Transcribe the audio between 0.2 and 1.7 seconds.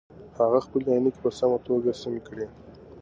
هغه خپلې عینکې په سمه